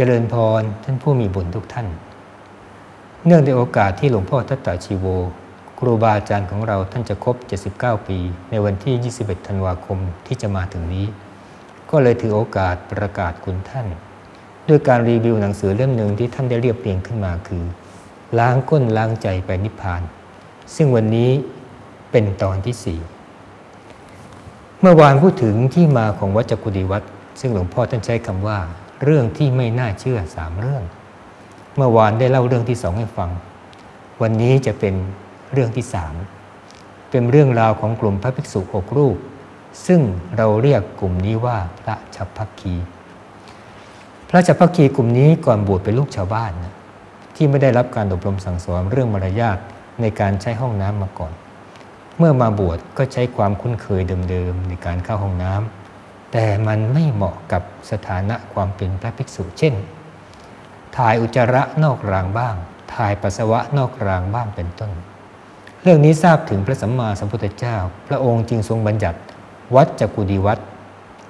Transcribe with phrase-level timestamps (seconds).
[0.00, 1.88] เจริญพรท่านผู้มีบุญทุกท่าน
[3.24, 5.06] เนื่องในโอกาสที่หลวงพ่อทัตตาชีโว
[5.78, 7.36] ครูบาอาจารย์ของเราท่านจะครบ
[7.72, 8.18] 79 ปี
[8.50, 11.06] ในวันที่ 21 ธันวาคมที่จะมาถึงนี้
[11.90, 13.86] ก็เลยถือโอกาสประกาศคุณท่าน
[14.68, 17.64] ด้วยการรีวิวหนังสือเล่มหนึ่งที่ท่านได้เรียบเรียงขึ้นมาคือ
[18.38, 20.02] ล้างก้นล้างใจไปนิพพาน
[20.74, 21.30] ซึ่งวันนี้
[22.10, 23.00] เป็นตอนที่สี่
[24.80, 27.02] เมื่อวานพูดถึงที่มาของวัจกุดีวัด
[27.40, 28.60] ซึ่งหลวงพ่อท่านใช้คำว่า
[29.04, 30.82] เรื่องที่ไม่น่าเชื่อสามเรื่อง
[31.76, 33.30] เมื่อวานได้เล่าเรื่องที่สองให้ฟัง
[34.22, 34.94] วันนี้จะเป็น
[35.52, 36.14] เรื่องที่สาม
[37.10, 39.16] เป็นเรื่องราวของกลุ่มพระภิกษุหกรูป
[39.86, 40.00] ซึ่ง
[40.36, 42.74] เราเรียกกลุ่มนี้ว่าพระฉัพพคี
[44.28, 46.74] พระฉัพพคีกลุ่มนี้ก่อนบวชเป็นลูกชาวบ้านนะ
[47.36, 49.58] ที่ไม่ได้รับการอบรมสั่งสอนเรื่องมารยาท
[50.00, 51.32] ในการใช้ห้องน้ำมาก่อน
[52.18, 55.77] เมื่อมาบวชก็ใช้ความคุ้นเคยเดิมๆในการเข้าห้องน้ำ
[56.32, 59.74] แต่มันไม่เหมาะกับสถานะความเป็นพระภิกษุ เช่น
[60.96, 62.54] ถ่ายอุจจาระนอกรางบ้าง
[62.94, 64.90] ถ่ายปัสสาวะนอกรางบ้างเป็นต้น
[65.82, 67.76] เรื่องนี้ทราบถึงพระสัมมาสัมพุทธเจ้า
[68.08, 69.18] พระองค์จึงทรงบัญญัติ
[69.74, 70.58] วัดจักุดีวัด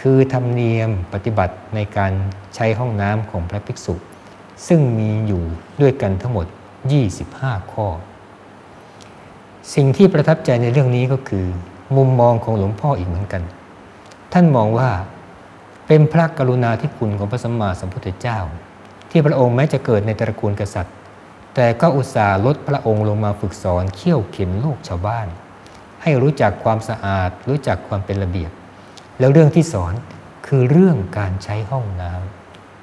[0.00, 2.12] คือธรรมเนียมปฏิบัติในการ
[2.54, 3.94] ใช้ห้องน้ำของพระภิกษุ
[4.68, 5.42] ซึ่งมีอยู่
[5.80, 6.46] ด้วยกันทั้งหมด
[7.10, 7.86] 25 ข้อ
[9.74, 11.46] สิ่งที่ประทับใจในเรื่องนี้ก็คือ
[11.96, 13.42] มุมมองของหลวงพ่ออีกเหมือนกัน
[14.36, 14.90] ท่านมองว่า
[15.86, 18.38] เป็นพระกรุณาธิคุณของพระสัมมาสัมพุทธเจ้า
[19.10, 20.94] ที่พระองค์แม้จะเกิดในตระกูลกษัตริย์
[21.54, 25.26] แต่ก็อุตส่าห์ลดพระองค์ลงมาฝึกสอนเขี่ยวเข็นลูกชาวบ้าน
[26.02, 28.50] ให้รู้จักความสะอาด รู้จักความเป็นระเบียบ
[29.18, 29.92] แล้วเรื่องที่สอน
[30.46, 32.12] คือเรื่องการใช้ห้องน้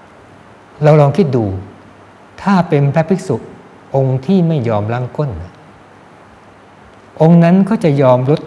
[0.06, 1.46] ำเราลองคิดดู
[2.42, 3.36] ถ้าเป็นพระภิกษุ
[3.96, 5.32] องค์ที่ไม่ยอมล้างก้น
[7.22, 8.42] องค์นั้นก็จะยอมลด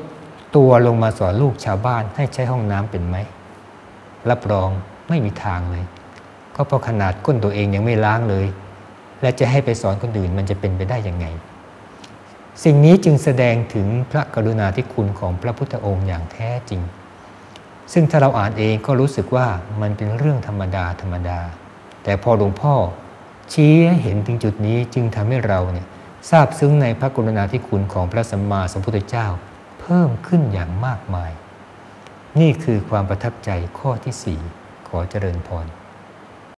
[0.56, 3.16] ตัวลงมาสอนลูกชาวบ้านให้ใช้ห้องน้ำเป็นไหม
[4.30, 4.70] รับรอง
[5.08, 5.84] ไม่มีทางเลย
[6.55, 8.46] ก็เพราะขนาดก้นตัวเองยังไม่ล้างเลย
[9.23, 11.27] และจะให้ไปสอนคนอื่นมันจะเป็นไปได้ยังไง
[12.64, 16.80] สิ่งนี้จึงแสดงถึงพระกรุณาธิคุณของพระพุทธองค์อย่างแท้จริง
[17.92, 19.46] ซึ่งถ้าเราอ่านเองก็รู้สึกว่า
[19.80, 21.40] มันเป็นเรื่องธรรมดาธรรมดา
[22.05, 22.74] แต่พอหลวงพ่อ
[23.52, 25.86] ชี้เห็นถึงจุดนี้จึงทำให้เราเนี่ย
[26.30, 29.27] ทราบซึ้งในพระกรุณาธิคุณของพระสัมมาสัมพุทธเจ้า
[29.89, 31.33] เพิ่มขึ้นอย่างมากมาย
[32.40, 34.40] นี่คือความประทับใจข้อที่สี่
[34.89, 35.67] ขอเจริญพร